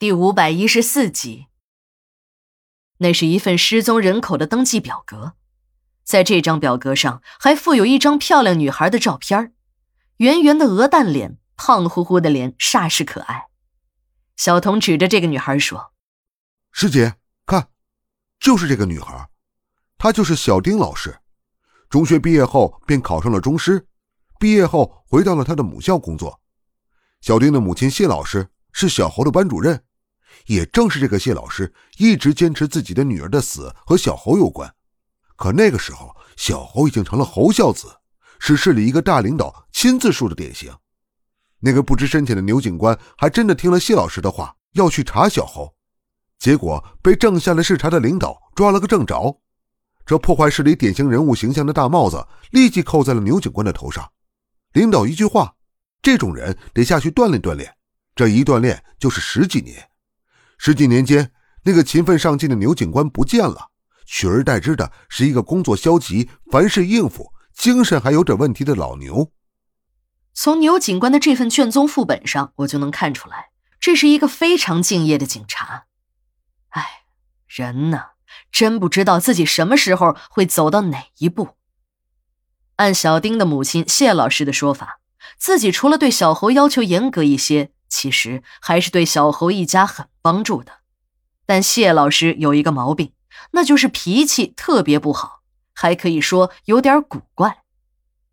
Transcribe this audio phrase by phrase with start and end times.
[0.00, 1.48] 第五百一十四集。
[3.00, 5.34] 那是一份失踪人口的登记表格，
[6.04, 9.52] 在这张表格上还附有一张漂亮女孩的照片
[10.16, 13.48] 圆圆的鹅蛋脸，胖乎乎的脸，煞是可爱。
[14.38, 15.92] 小童指着这个女孩说
[16.72, 17.68] ：“师姐，看，
[18.38, 19.28] 就是这个女孩，
[19.98, 21.20] 她就是小丁老师。
[21.90, 23.86] 中学毕业后便考上了中师，
[24.38, 26.40] 毕业后回到了他的母校工作。
[27.20, 29.84] 小丁的母亲谢老师是小侯的班主任。”
[30.46, 34.74] 也正是这个谢老师一直坚持自己的女儿的死和小侯有关，
[35.36, 37.86] 可那个时候小侯已经成了侯孝子，
[38.38, 40.72] 是市里一个大领导亲自树的典型。
[41.60, 45.74] 那个不知深浅的牛警官还真的听了谢老师的话，要去查小侯，
[46.38, 49.38] 结果被正下来视察的领导抓了个正着。
[50.06, 54.10] 这破坏市里典型人物形象的大帽子立即扣在了牛警官的头上。
[54.72, 55.54] 领导一句话
[56.00, 57.76] ：“这种人得下去锻炼锻炼。”
[58.16, 59.89] 这一锻炼就是十几年。
[60.62, 61.32] 十几年间，
[61.64, 63.70] 那个勤奋上进的牛警官不见了，
[64.04, 69.32] 取而代之的是一个工作消极、凡事应付、精神还有点问题的老牛。
[70.34, 73.46] 从牛警官的这份卷宗副本上，我就能看出来，
[73.80, 75.86] 这是一个非常敬业的警察。
[76.68, 77.04] 哎，
[77.48, 78.08] 人呢，
[78.52, 81.56] 真不知道自己什么时候会走到哪一步。
[82.76, 85.00] 按小丁的母亲谢老师的说法，
[85.38, 87.72] 自己除了对小侯要求严格一些。
[87.90, 90.78] 其实还是对小侯一家很帮助的，
[91.44, 93.12] 但谢老师有一个毛病，
[93.50, 95.42] 那就是脾气特别不好，
[95.74, 97.64] 还可以说有点古怪。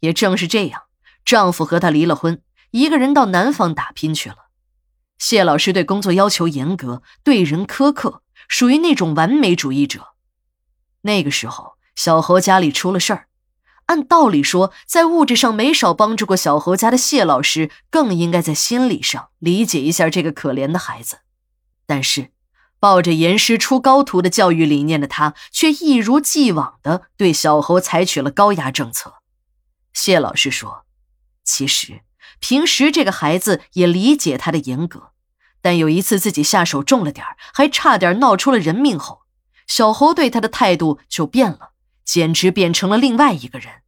[0.00, 0.82] 也正是这样，
[1.24, 2.42] 丈夫和她离了婚，
[2.72, 4.36] 一个人到南方打拼去了。
[5.18, 10.14] 谢老师对工作要求严格，对人苛刻，属于那种完美主义者。
[11.02, 13.28] 那个时候，小侯家里出了事儿。
[13.86, 21.18] 按道理说，在物质上没少帮助过小侯家的谢老师，更应该在心理上理解一下这个可怜的孩子。
[21.84, 22.30] 但是，
[22.78, 29.14] 抱着严师出高徒的教育理念的他，却一如既往地对小侯采取了高压政策。
[29.92, 30.84] 谢老师说
[31.44, 32.00] ：“其实
[32.40, 35.10] 平时这个孩子也理解他的严格，
[35.60, 39.22] 但有一次自己下手重了点还差点闹出了人命后，
[39.66, 41.72] 小侯对他的态度就变了。”
[42.04, 43.82] 简直变成了另外一个人。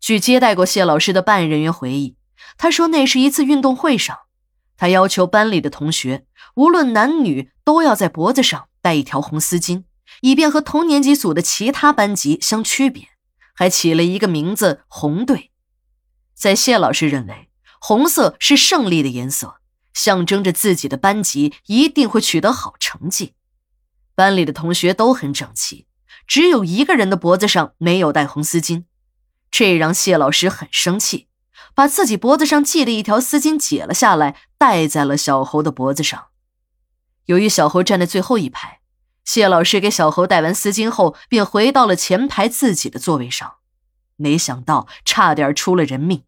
[0.00, 2.16] 据接待过谢老师的办案人员回忆，
[2.58, 4.18] 他说那是一次运动会上，
[4.76, 9.84] 他要求班里的同学无论男女都要在脖子上戴一条红丝巾，
[10.20, 13.08] 以便和同年级组的其他班级相区别，
[13.54, 15.52] 还起了一个名字“红队”。
[16.34, 17.48] 在谢老师认为，
[17.80, 19.60] 红色是胜利的颜色，
[19.94, 23.34] 象征着自己的班级一定会取得好成绩。
[24.16, 25.86] 班里的同学都很整齐。
[26.26, 28.84] 只有一个人的脖子上没有戴红丝巾，
[29.50, 31.28] 这让谢老师很生气，
[31.74, 36.26] 把自己脖子上系的一条丝巾解了下来，戴在了小猴的脖子上。
[37.26, 38.80] 由于小猴站在最后一排，
[39.24, 43.54] 谢老师给小猴戴完丝巾后，便回到了前排自己的座位上。
[44.16, 46.24] 没想到差点出了人命。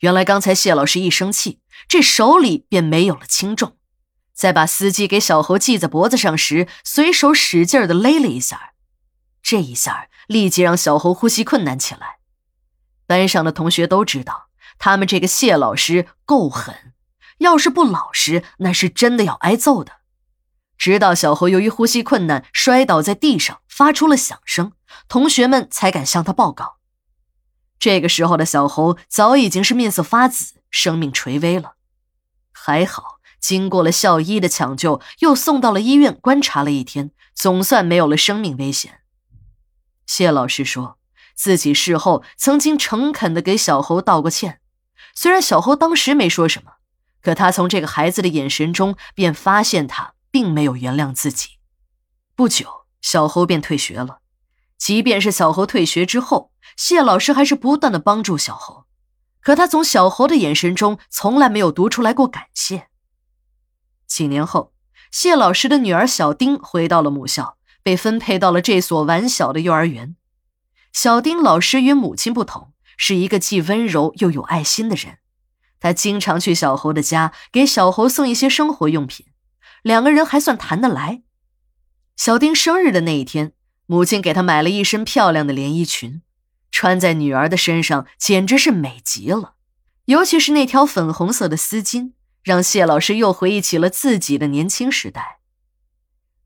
[0.00, 3.76] 原来刚才谢老师一生气，这手里便没有了轻重，
[4.32, 8.69] 在把丝巾给小猴系在脖子上时，随手使劲的勒了一下。
[9.50, 12.18] 这一下立即让小猴呼吸困难起来。
[13.08, 14.46] 班上的同学都知道，
[14.78, 16.92] 他们这个谢老师够狠，
[17.38, 20.02] 要是不老实，那是真的要挨揍的。
[20.78, 24.70] 直到小猴由于呼吸困难摔倒在地上，发出了响声，
[25.08, 26.76] 同学们才敢向他报告。
[27.80, 31.74] 这个时候的小猴早已经是面色发紫，生命垂危了。
[32.52, 38.99] 还好，经过了校医的抢救，又送到了医院观察了一天，总算没有了生命危险。
[40.10, 40.98] 谢老师说
[41.36, 44.60] 自己事后曾经诚恳地给小侯道过歉，
[45.14, 46.72] 虽然小侯当时没说什么，
[47.22, 51.50] 可他从这个孩子的眼神中便发现他并没有原谅自己。
[52.34, 54.18] 不久，小猴便退学了。
[54.76, 58.86] 即便是小猴退学之后，谢老师还是不断的帮助小猴，
[59.40, 62.88] 可他从小猴的眼神中从来没有读出来过感谢。
[64.08, 64.72] 几年后，
[65.12, 67.58] 谢老师的女儿小丁回到了母校。
[67.82, 70.16] 被分配到了这所完小的幼儿园。
[70.92, 75.18] 小丁老师与母亲不同，是一个既温柔又有爱心的人。
[75.78, 79.26] 他经常去小猴的家，给小猴送一些生活用品，
[79.82, 81.22] 两个人还算谈得来。
[82.16, 83.52] 小丁生日的那一天，
[83.86, 86.20] 母亲给他买了一身漂亮的连衣裙，
[86.70, 89.54] 穿在女儿的身上简直是美极了。
[90.04, 92.12] 尤其是那条粉红色的丝巾，
[92.42, 95.39] 让谢老师又回忆起了自己的年轻时代。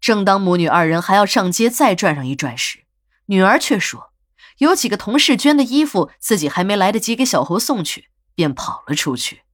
[0.05, 2.81] 正当母女二人还要上街再转上一转时，
[3.25, 4.13] 女儿却说
[4.61, 9.45] ：“有几个同事捐的衣服，自己还没来得及给小侯送去，便跑了出去。”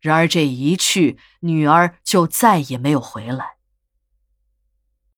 [0.00, 3.57] 然而这一去，女儿就再也没有回来。